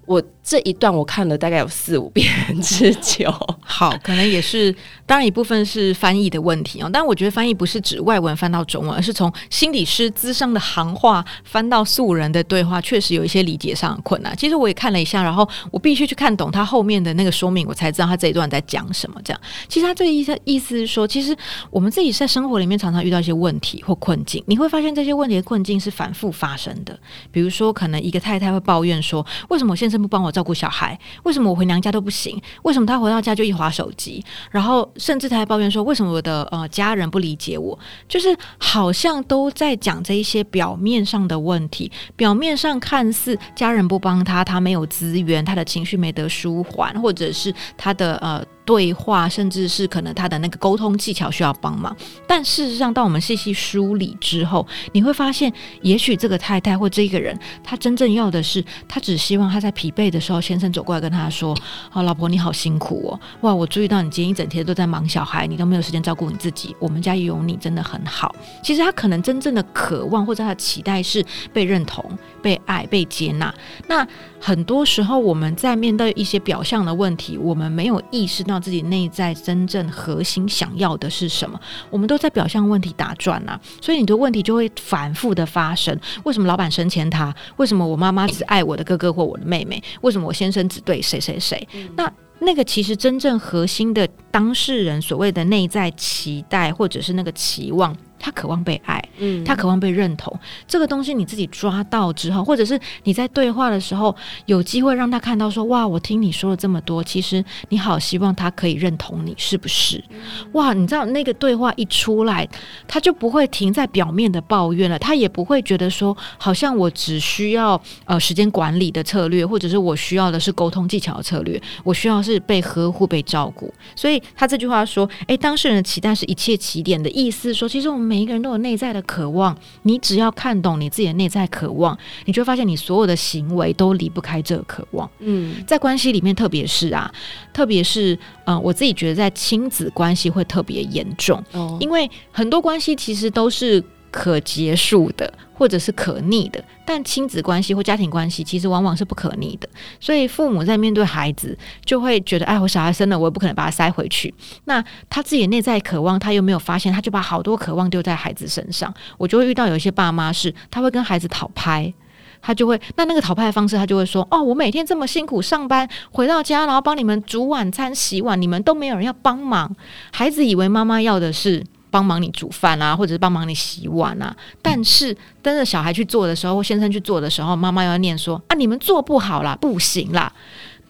[0.05, 2.27] 我这一段我看了大概有四五遍
[2.61, 3.31] 之久。
[3.61, 4.75] 好，可能也是，
[5.05, 6.89] 当然一部分是翻译的问题哦。
[6.91, 14.35] 但我觉得翻译不是指外文翻到中文，而是从心理师咨商的行话翻到素人的对话，确实有一些理解上的困难。
[14.35, 19.21] 其实我也看了一下，然后我必须去看懂他后面的那个说明，我才知道他这一段在讲什么。
[19.23, 21.35] 这样，其实他这个意思意思是说，其实
[21.69, 26.99] 我们自己在生活里面常常遇到一些问题或困境，你会发现这些问题的困境是反复发生的。
[27.31, 32.41] 比如说，可能一个太太会抱怨说：“为什么我先生？”不帮我照顾小孩，为什么我回娘家都不行？
[32.63, 34.23] 为什么他回到家就一划手机？
[34.49, 37.77] 然后甚至他还抱怨说，为什么我的呃家人不理解我？
[38.07, 48.43] 就是好像都在讲这一些表面上的问题，表面上看似家人不帮他，他没有资源，他的情绪没得舒缓，或者是他的呃。
[48.71, 51.93] 对话，甚至是可能他的那个沟通技巧需要帮忙，
[52.25, 61.53] 但事实上，当我们细细梳理之后，你会发现，也许这个太太或这个人，他真正要的是，他只希望他在疲惫的时候，先生走过来跟他说
[61.91, 72.09] ：“好，老婆你好辛苦哦，哇，我注意到你今天一整天都在忙小孩，你都没有时间照顾你自己，我们家有你真的很好。”其实他可能真正的渴望或者他的期待是被认同、
[72.41, 73.53] 被爱、被接纳。
[73.89, 74.07] 那
[74.39, 85.97] 很多时候我们在面对一些表象的问题，我们没有意识到自己内在真正核心想要的是什么，我们都在表象问题打转啊，所以你的问题就会反复的发生。
[86.23, 87.33] 为什么老板生前他？
[87.57, 89.81] 为什么我妈妈只爱我的哥哥或我的妹妹？
[90.01, 91.67] 为什么我先生只对谁谁谁？
[91.95, 97.95] 那那个其实真正核心的当事人所谓的内在期待，或者是那个期望。
[98.21, 100.31] 他渴望被爱，嗯，他渴望被认同。
[100.67, 110.03] 这个东西你自己抓到之后，或者是你在对话的时候有机会让他看到说，哇，我听你说了这么多，其实你好希望他可以认同你，是不是？
[110.51, 112.47] 哇，你知道那个对话一出来，
[112.87, 123.73] 他就不会停在表面的抱怨了，他也不会觉得说，好像我只需要呃时间管理的策略，或者是我需要的是沟通技巧的策略，我需要是被呵护、被照顾。
[123.95, 128.10] 所以他这句话说，诶，当事人的期待是一切起点的意思，说其实我们。
[128.11, 135.09] 每一个人都有内在的渴望，你只要看懂你自己的内在渴望，你就会发现你所有的行为都离不开这个渴望。
[135.19, 137.09] 嗯，在关系里面，特别是啊，
[137.53, 143.81] 特别是嗯、呃，我自己觉得在亲子关系会特别严重，哦，因为很多关系其实都是。
[144.11, 149.67] 可结束的，或者是可逆的，但亲子关系或家庭关系其实往往是不可逆的。
[149.99, 154.33] 所以父母在面对孩子，就会觉得，哎，我小孩生了，我也不可能把他塞回去。
[154.65, 158.93] 那他自己内在渴望，他又没有发现，他就把好多渴望丢在孩子身上。
[159.17, 161.93] 我就会遇到有一些爸妈是，他会跟孩子讨拍，
[162.41, 169.73] 他就会，那那个讨拍的方式，他就会说，哦，我每天这么辛苦上班，回到家然后帮你们煮晚餐、洗碗，你们都没有人要帮忙。
[170.11, 171.63] 孩子以为妈妈要的是。
[171.91, 180.33] 帮忙你煮饭啊，或者是帮忙你洗碗啊，但是等着小孩去做的时候，或先生去做的时候，妈妈要念说啊，你们做不好啦，不行啦。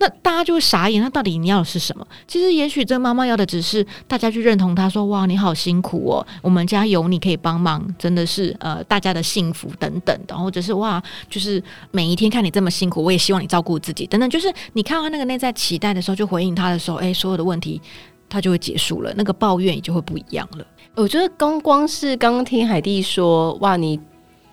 [0.04, 2.04] 那大家就会傻眼，那到底你要的是什么？
[2.28, 17.80] 其实也许这妈妈要的只是大家去认同她，说哇，你好辛苦哦，我们家有你可以帮忙，真的是呃大家的幸福等等的，或者是哇，就是每一天看你这么辛苦，我也希望你照顾自己等等，就是你看到那个内在期待的时候，就回应他的时候，哎，所有的问题
[18.28, 20.66] 他就会结束了，那个抱怨也就会不一样了。
[20.96, 24.00] 我觉得刚光是刚刚听海蒂说，哇，你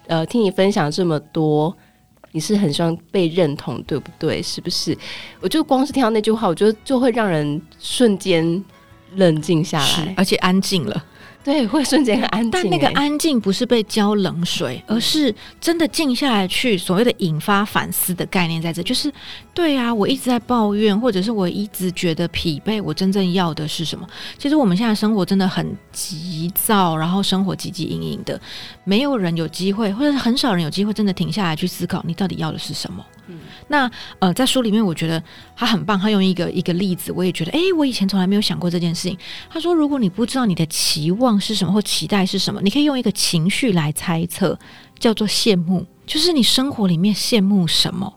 [0.07, 1.77] 呃听你分享这么多，
[2.33, 4.41] 你你是很希望被认同，对不对？
[4.41, 4.97] 是不是？
[5.41, 8.65] 我就光是听到那句话，我觉得就会让人瞬间
[9.17, 11.05] 冷静下来，而且安静了。
[11.43, 12.51] 对，会瞬间很安静。
[12.53, 18.81] 但那个安静不是被浇冷水，而是真的静下来去所谓的引发反思的概念在这。
[18.85, 19.13] 就是，
[19.59, 22.81] 对啊，我一直在抱怨，或者是我一直觉得疲惫。
[22.81, 24.07] 我真正要的是什么？
[24.39, 28.41] 其实我们现在生活真的很急躁，然后生活汲汲营营的，
[28.85, 33.05] 没有人有机会，或者是很少人有机会真的停下来去思考，你到底要的是什么。
[33.27, 33.91] 嗯，那
[34.21, 35.21] 呃，在书里面，我觉得
[35.57, 35.99] 他很棒。
[35.99, 39.19] 他用一个一个例子，我也觉得，哎，我以前从来没有想过这件事情。
[39.51, 44.57] 他说，如果你不知道你的期望是什么或期待是什么，你可以用一个情绪来猜测，
[45.01, 48.15] 叫做羡慕，就是你生活里面羡慕什么。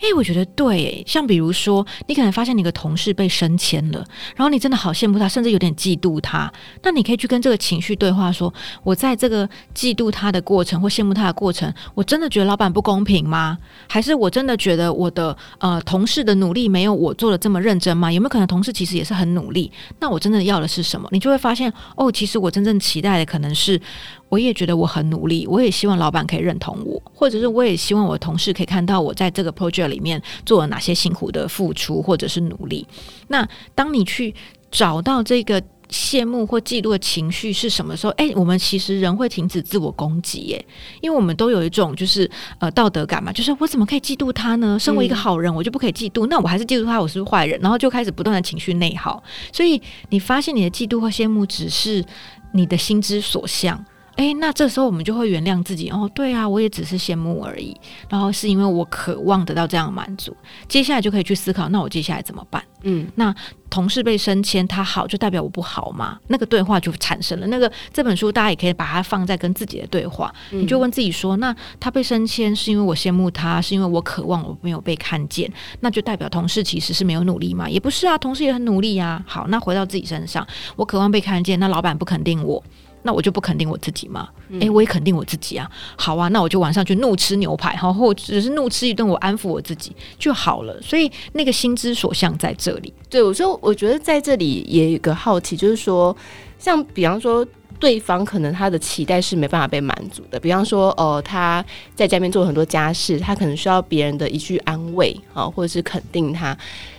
[0.00, 4.04] 哎，我觉得对，像比如说，你可能发现你的同事被升迁了，
[4.34, 6.52] 然后你真的好羡慕他，甚至有点嫉妒他。
[6.82, 13.58] 那你可以去跟这个情绪对话，说：我在这个嫉妒他的过程或羡慕他的过程，我真的觉得老板不公平吗？
[13.88, 18.12] 还是我真的觉得我的呃同事的努力没有我做的这么认真吗？
[18.12, 19.70] 有没有可能同事其实也是很努力？
[20.00, 21.08] 那我真的要的是什么？
[21.12, 23.80] 你就会发现，哦，其实我真正期待的可能是。
[24.28, 32.86] 我也觉得我很努力，我也希望老板可以认同我，或者是我也希望我的同事可以看到我在这个 project 里面做了哪些辛苦的付出或者是努力。
[33.28, 34.34] 那当你去
[34.70, 38.12] 找到这个羡慕或嫉妒的情绪是什么时候？
[38.14, 40.66] 诶，我们其实人会停止自我攻击，耶，
[41.00, 44.76] 因为我们都有一种就是呃道德感嘛，就是我怎么可以嫉妒他呢？
[44.76, 47.56] 身为一个好人，我就不可以嫉妒，那我还是嫉妒他，我是不是坏人？
[47.60, 49.22] 然后就开始不断的情绪内耗。
[49.52, 52.04] 所以你发现你的嫉妒或羡慕只是
[52.52, 53.82] 你的心之所向。
[54.16, 56.10] 诶，那这时候我们就会原谅自己哦。
[56.14, 57.76] 对啊，我也只是羡慕而已。
[58.08, 60.34] 然后是因为我渴望得到这样的满足，
[60.68, 62.62] 接下来就可以去思考，那我接下来怎么办？
[62.82, 63.34] 嗯，那
[63.68, 66.18] 同事被升迁，他好就代表我不好吗？
[66.28, 67.46] 那个对话就产生了。
[67.48, 75.52] 那个这本书大家也可以把它放在跟自己的对话，嗯、你就问自己说：那他被升迁是因为我羡慕他，是因为我渴望我没有被看见？
[75.80, 77.68] 那就代表同事其实是没有努力吗？
[77.68, 79.24] 也不是啊，同事也很努力呀、啊。
[79.26, 82.62] 好，那回到自己身上，我渴望被看见，那老板不肯定我。
[83.06, 84.28] 那我就不肯定我自己吗？
[84.54, 85.70] 诶、欸，我也肯定我自己啊。
[85.96, 90.78] 好啊，那我就晚上去怒吃牛排，好，或只是怒吃一顿，我安抚我自己就好了。
[90.82, 92.92] 所以那个心之所向在这里。
[93.08, 96.14] 对，我说，我觉得在这里也有一个好奇，就是说，
[96.58, 97.46] 像比方说，
[97.78, 100.40] 对方可能他的期待是没办法被满足的。
[100.40, 101.64] 比方说，呃，他
[101.94, 106.56] 在家里面做很多家事，他可能需要别人的一句安慰啊，或者是肯定他。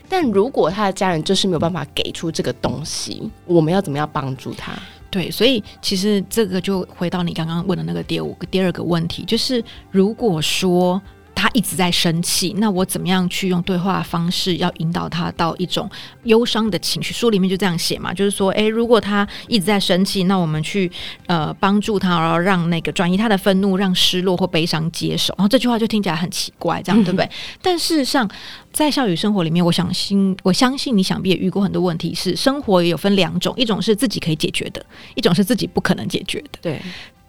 [0.09, 4.71] 但如果他的家人就是没有办法给出这个东西，我们要怎么样帮助他？
[5.17, 11.01] 对，所以其实这个就回到你刚刚问的那个第五个第二个问题，就是如果说。
[11.37, 15.87] 他一直在生气，那我怎么样去用对话方式，要引导他到一种
[16.23, 17.13] 忧伤的情绪？
[17.13, 20.91] 书里面就这样写嘛，就是说，诶，如果他一直在生气，那我们去
[21.27, 25.31] 呃帮助他，然后让那个转移他的愤怒，让失落或悲伤接手。
[25.37, 27.29] 然后这句话就听起来很奇怪，这样对不对？
[27.61, 28.27] 但事实上，
[28.73, 36.59] 在校园生活里面，我相信，我相信你想必也遇过很多问题，是生活也有分两种，一种是自己可以解决的，一种是自己不可能解决的。
[36.63, 36.81] 对。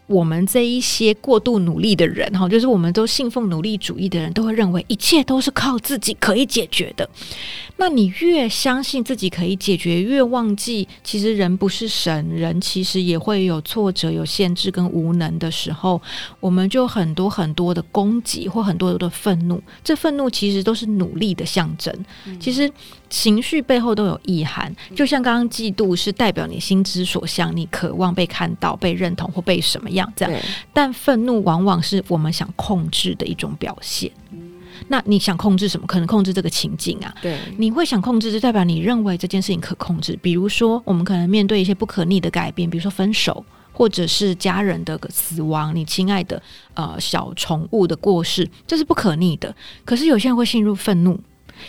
[0.08, 7.08] 我们这一些过度努力的人，哈，就是我们都信奉努力主义的人，都会认为一切都是靠自己可以解决的。
[7.76, 16.00] 那你越相信自己可以解决，越忘记其实人不是神，人其实也会有挫折、有限制跟无能的时候，
[16.40, 21.94] 我们就很多很多的攻击或很多的愤怒，这愤怒其实都是努力的象征。
[22.26, 22.68] 嗯、其实。
[23.10, 30.42] 情绪背后都有意涵，就像刚刚嫉妒是代表你心之所向，你渴望被看到、被认同或被什么样这样。
[30.72, 34.10] 但愤怒往往是我们想控制的一种表现。
[34.86, 35.86] 那你想控制什么？
[35.88, 37.12] 可能控制这个情境啊。
[37.20, 40.16] 对，你会想控制，就代表你认为这件事情可控制。
[40.22, 46.40] 比如说，我们可能面对一些不可逆的改变，比如说分手，或者是家人的死亡，你亲爱的
[46.74, 49.52] 呃小宠物的过世，这是不可逆的。
[49.84, 51.18] 可是有些人会陷入愤怒。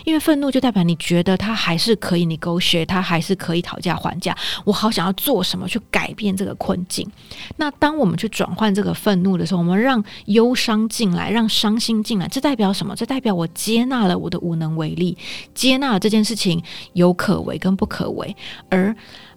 [0.06, 4.36] 因为愤怒就代表你觉得他还是可以你勾学，他还是可以讨价还价。
[4.65, 7.10] 我好想要做什么去改变这个困境。
[7.58, 12.95] 那当我们去转换这个愤怒的时候，我们让忧伤进来，让伤心进来，这代表什么？
[12.95, 15.17] 这代表我接纳了我的无能为力，
[15.54, 16.62] 接纳了这件事情
[16.93, 18.36] 有可为跟不可为，
[18.69, 18.95] 而。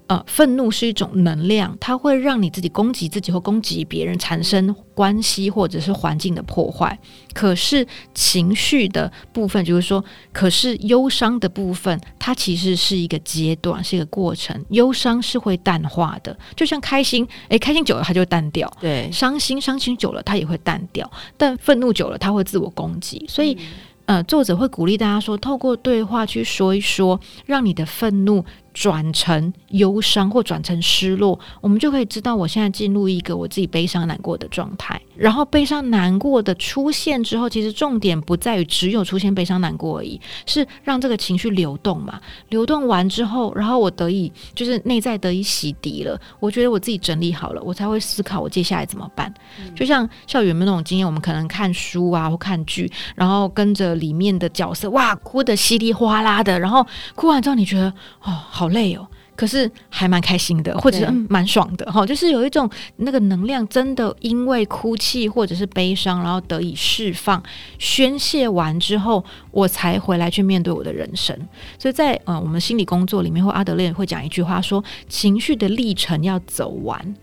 [0.08, 6.98] 呃，愤怒是一种能量，它会让你自己攻击自己或攻击别人，产生关系或者是环境的破坏。
[7.32, 14.62] 可是情绪的部分，就是说，可是忧伤的部分，它其实是一个阶段，是一个过程。
[14.70, 18.70] 忧伤是会淡化的，就像开心，诶，开心久了它就会淡掉。
[18.80, 21.10] 对，伤心，伤心久了它也会淡掉。
[21.38, 23.24] 但愤怒久了，它会自我攻击。
[23.26, 23.56] 所以，
[24.04, 28.44] 呃，作者会鼓励大家说，透过对话去说一说，让你的愤怒。
[28.72, 35.00] 转成忧伤或转成失落，我们就可以知道我现在进入一个我自己悲伤难过的状态。
[35.14, 42.18] 然后悲伤难过的出现之后，其实重点不在于只有出现悲伤难过而已，是让这个情绪流动嘛。
[42.48, 49.32] 流动完之后，然后我得以就是内在得以洗涤了，我觉得我自己整理好了，我才会思考我接下来怎么办。
[49.60, 58.32] 嗯、就像校园有没有那种经验，我们可能看书啊或看剧，然后跟着里面的角色哇哭得稀里哗啦的，然后哭完之后你觉得哦。
[58.61, 67.42] 好累哦，可是还蛮开心的，或者是嗯蛮爽的哈，就是有一种那个能量，真的因为哭泣或者是悲伤，然后得以释放、
[67.78, 71.36] 宣泄完之后，我才回来去面对我的人生。
[71.78, 77.14] 所以在呃我们心理工作里面，或阿德勒会讲一句话说：情绪的历程要走完。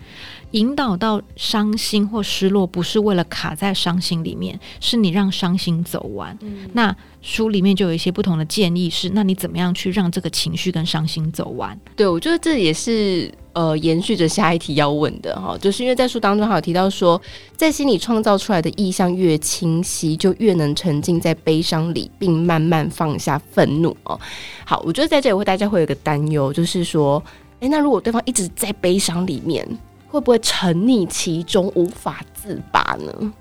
[0.51, 6.37] 引导到伤心或失落，不是为了卡在伤心里面，是你让伤心走完。
[6.41, 11.79] 嗯、那书里面就有一些不同的建议是，那你怎么样去让这个情绪跟伤心走完？
[11.95, 17.21] 对，我觉得这也是呃延续着下一题要问的哈，就是因为在书当中还有提到说，
[17.55, 24.19] 在心里创造出来的意象越清晰，就越能沉浸在悲伤里，并慢慢放下愤怒哦。
[24.65, 27.21] 好，我觉得在这里会大家会有一个担忧，就是说，
[27.59, 29.67] 哎，那如果对方一直在悲伤里面，
[30.09, 33.33] 会不会沉溺其中无法自拔呢？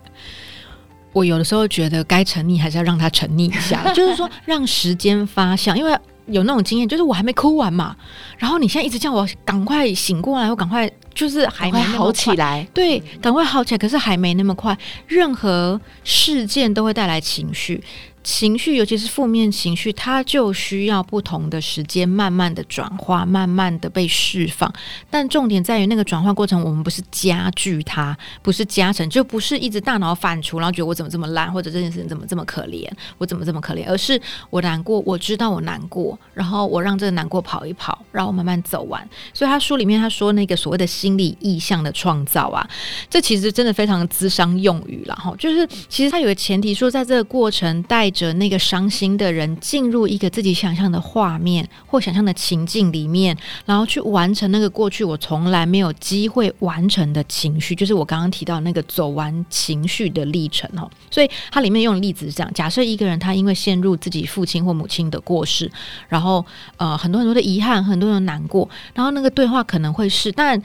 [1.13, 7.97] 我有的时候觉得该沉溺还是要让他沉溺一下， 就是说让时间发酵，因为有那种经验，就是我还没哭完嘛，
[8.37, 17.83] 然后你现在一直叫我赶快醒过来，我赶快就是还没好起来，对，赶快好起来，可是还没那么快，任何事件都会带来情绪。
[18.29, 24.71] 情绪，尤其是负面情绪，它就需要不同的时间，慢慢的转化，慢慢的被释放。
[25.09, 34.21] 但重点在于那个转化过程，我们不是加剧它，不是加成，就不是一直大脑反刍，然后觉得我怎么这么烂，或者这件事情怎么这么可怜，我怎么这么可怜，而是
[34.51, 39.09] 我难过，我知道我难过，然后我让这个难过跑一跑，然后慢慢走完。
[39.33, 42.69] 所以他书里面他说那个所谓的心理意象的创造啊，
[43.09, 48.13] 这其实真的非常资商用语了哈，就是其实他有个前提说，在这个过程带。
[48.19, 60.91] 着那个伤心的人进入一个自己想象的画面或想象的情境里面，然后去完成那个过去我从来没有机会完成的情绪，就是我刚刚提到那个走完情绪的历程哦。
[61.09, 65.71] 所以它里面用的例子是这样：假设一个人他因为陷入自己父亲或母亲的过世，
[66.09, 66.45] 然后
[66.77, 70.61] 呃很多很多的遗憾，很多人难过，然后那个对话可能会是，但。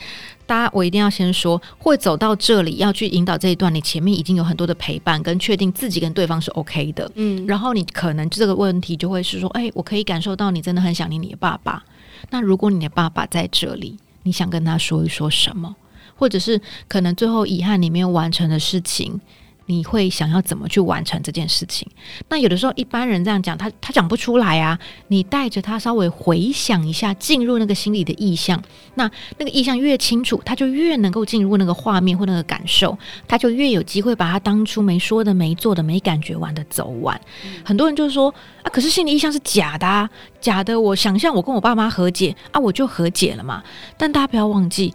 [0.46, 11.84] 大家，我一定要先说，会走到这里要去引导这一段，你前面已经有很多的陪伴跟确定自己跟对方是 OK 的，嗯，然后你可能这个问题就会是说，哎，我可以感受到你真的很想念你的爸爸。
[12.30, 15.76] 那如果你的爸爸在这里，你想跟他说一说什么？
[16.16, 19.20] 或者是可能最后遗憾你没有完成的事情。
[19.66, 21.88] 你会想要怎么去完成这件事情？
[22.30, 24.78] 那有的时候一般人这样讲，他他讲不出来啊。
[25.07, 28.61] 你带着他稍微回想一下，进入那个心里的意象，
[28.95, 32.97] 那那个意象越清楚，他就越能够进入那个画面或那个感受，
[33.28, 37.20] 他就越有机会把他当初没说的、没做的、没感觉完的走完。
[37.45, 38.34] 嗯、很多人就是说
[38.64, 40.09] 啊，可是心理意象是假的啊，
[40.41, 40.80] 假的。
[40.80, 43.64] 我想象我跟我爸妈和解啊，我就和解了嘛。
[43.97, 44.93] 但大家不要忘记。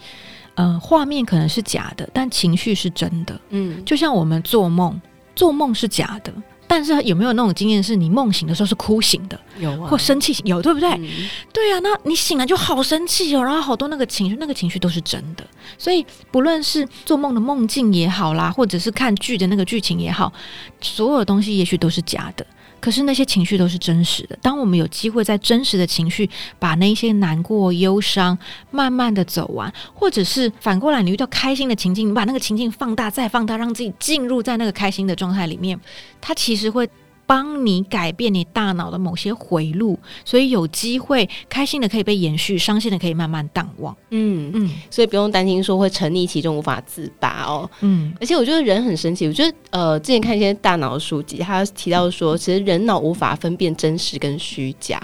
[0.59, 3.41] 嗯、呃，画面可能是假的，但情绪是真的。
[3.51, 5.01] 嗯，就像我们做梦，
[5.35, 6.33] 做梦是假的，
[6.67, 9.41] 但是有没有那种经验，是你梦醒的时候是哭醒的？
[9.61, 10.91] 有啊，或生气醒有，对不对？
[10.91, 11.09] 嗯、
[11.53, 15.47] 对啊，那你醒来就好生气哦，然后好多那个情绪，那个情绪都是真的。
[15.79, 20.33] 所以不论是做梦的梦境也好啦，或者是看剧的那个剧情也好，
[20.81, 22.45] 所有东西也许都是假的。
[22.81, 24.39] 可是那些情绪都是真实的。
[24.43, 28.39] 当我们有机会在真实的情绪把那些难过、忧伤
[28.71, 35.79] 慢慢的走完，或者是反过来，你遇到开心的情境，你把那个情境放大再放大，让自己进入在那个开心的状态里面，
[36.21, 36.89] 它其实会。
[37.29, 43.95] 帮你改变你大脑的某些回路，所以有机会开心的可以被延续，伤心的可以慢慢淡忘。
[44.09, 47.69] 嗯嗯，所以不用担心说会沉溺其中无法自拔哦。
[47.83, 54.99] 嗯，而且我觉得人很神奇，我觉得呃，之前看一些大脑的书籍，他提到说，其实人脑无法分辨真实跟虚假，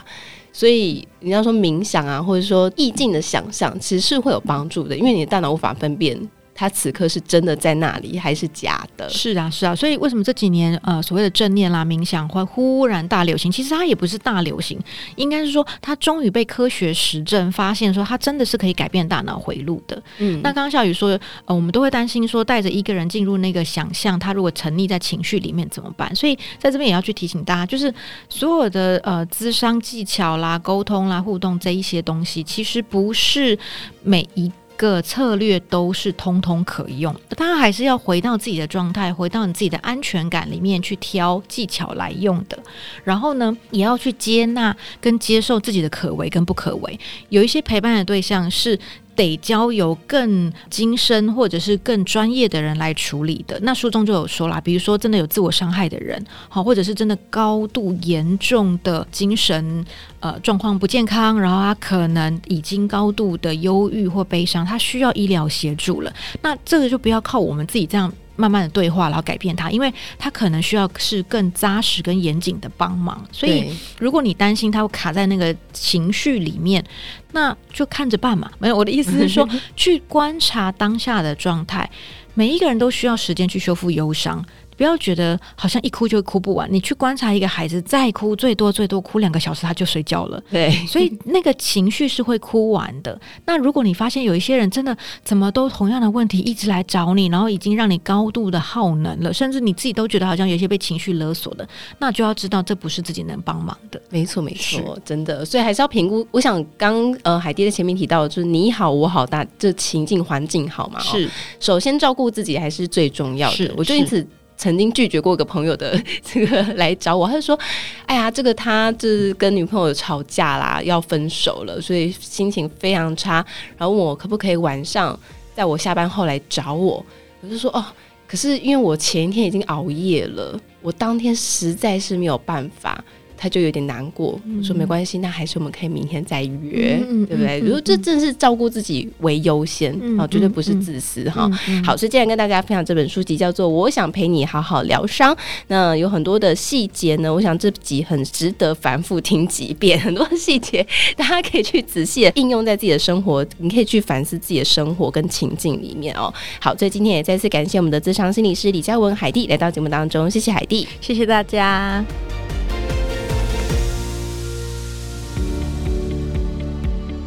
[0.51, 6.19] 所以你要说冥想啊，或者说意境的想象，其实是会有帮助的，因为你的大脑无法分辨。
[6.55, 9.09] 他此刻是真的在那里，还是假的？
[9.09, 9.75] 是啊，是啊。
[9.75, 13.51] 所以为什么这几年呃所谓的正念啦、冥想会忽然大流行？
[13.51, 14.79] 其实它也不是大流行，
[15.17, 20.01] 应该是说它终于被科学实证发现，说它真的是可以改变大脑回路的。
[20.19, 26.15] 嗯，那刚刚小雨说，呃，我们都会担心说，带着一个人进入那个想象，他如果沉溺在情绪里面怎么办？
[26.15, 27.93] 所以在这边也要去提醒大家，就是
[28.29, 33.59] 所有的呃智商技巧啦、沟通啦、互动这一些东西，其实不是
[34.03, 34.51] 每一。
[34.77, 42.59] 个策略都是通通可用，当然还是要回到自己的状态，回到你自己的安全感里面去挑技巧来用的。
[43.03, 46.99] 然后呢，也要去接纳跟接受自己的可为跟不可为。
[47.29, 48.79] 有一些陪伴的对象是。
[49.17, 53.59] 得交由更精深或者是更专业的人来处理的。
[53.63, 59.85] 那书中就有说啦，比如说真的有自我伤害的人，好，或者是真的高度严重的精神
[60.21, 66.13] 呃状况不健康，然后他可能已经高度的忧郁或悲伤，他需要医疗协助了。
[66.43, 68.13] 那这个就不要靠我们自己这样。
[68.37, 73.25] 慢慢的对话，然后改变他，因为他可能需要是更扎实、跟严谨的帮忙。
[73.31, 76.85] 所以，如果你担心他会卡在那个情绪里面，
[77.33, 78.51] 那就看着办嘛。
[78.59, 81.89] 没有，我的意思是说， 去观察当下的状态。
[82.37, 84.45] 每一个人都需要时间去修复忧伤。
[84.77, 86.69] 不要觉得好像一哭就哭不完。
[86.73, 90.43] 你去观察一个孩子，再哭最多最多哭两个小时，他就睡觉了。
[90.51, 93.19] 对，所以那个情绪是会哭完的。
[93.47, 101.67] 那如果你发现有一些人真的怎么都同样的问题一直来找你，然后已经让你高度的耗能了，甚至你自己都觉得好像有些被情绪勒索的，
[101.99, 104.01] 那就要知道这不是自己能帮忙的。
[104.11, 105.45] 没错，没错，真的。
[105.45, 106.27] 所以还是要评估。
[106.31, 111.01] 我想刚呃海爹在前面提到的就是你好我好，大这情境环境好嘛？
[111.01, 111.29] 是，
[111.61, 113.57] 首先照顾自己还是最重要的。
[113.57, 114.27] 是，我就因此。
[114.57, 117.59] 曾经拒绝过一个朋友的 这个来找我，他就说
[118.07, 123.45] ：“哎呀，这个他就是跟女朋友吵架啦，要分手了，所以心情非常差。
[123.77, 125.19] 然后问我可不可以晚上
[125.55, 127.05] 在我下班后来找我。
[127.41, 127.85] 我就说哦，
[128.27, 133.03] 可是因为我前一天已经熬夜了，我当天实在是没有办法。”
[133.37, 137.59] 他就有点难过，嗯、说没关系，那还是我们可以明天再约，嗯、对不对？
[137.61, 141.51] 如、嗯、果这正是照顾自己为优先啊、绝对不是自私哈。
[141.85, 145.35] 好，所以今天跟大家分享这本书籍叫做《我想陪你好好疗伤》，
[145.69, 156.33] 那有很多的细节呢，我想这集很值得反复听几遍， 很多细节大家可以去仔细的应用在自己的生活，你可以去反思自己的生活跟情境里面哦。
[156.61, 162.05] 好，所以今天也再次感谢我们的智商心理师李嘉文海蒂来到节目当中，谢谢海蒂，谢谢大家。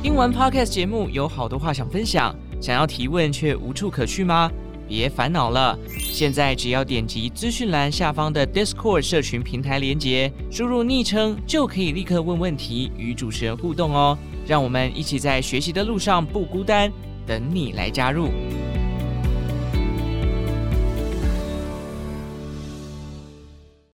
[0.07, 4.49] 听完 Podcast 节目，有好多话想分享，想要提问却无处可去吗？
[4.87, 14.17] 别烦恼了，现在只要点击资讯栏下方的 Discord 社群平台连接，输入昵称就可以立刻问问题，与主持人互动哦。
[14.47, 16.89] 让我们一起在学习的路上不孤单，
[17.25, 18.29] 等你来加入。